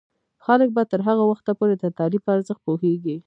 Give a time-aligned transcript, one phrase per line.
[0.45, 3.15] خلک به تر هغه وخته پورې د تعلیم په ارزښت پوهیږي.